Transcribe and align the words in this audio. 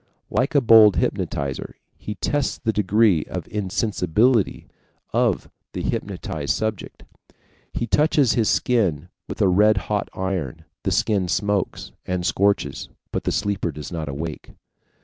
Like 0.31 0.55
a 0.55 0.61
bold 0.61 0.95
hypnotizer, 0.95 1.75
he 1.95 2.15
tests 2.15 2.57
the 2.57 2.73
degree 2.73 3.23
of 3.25 3.47
insensibility 3.51 4.67
of 5.13 5.47
the 5.73 5.83
hypnotized 5.83 6.55
subject. 6.55 7.03
He 7.71 7.85
touches 7.85 8.33
his 8.33 8.49
skin 8.49 9.09
with 9.29 9.43
a 9.43 9.47
red 9.47 9.77
hot 9.77 10.09
iron; 10.15 10.65
the 10.81 10.91
skin 10.91 11.27
smokes 11.27 11.91
and 12.03 12.25
scorches, 12.25 12.89
but 13.11 13.25
the 13.25 13.31
sleeper 13.31 13.71
does 13.71 13.91
not 13.91 14.09
awake. 14.09 14.49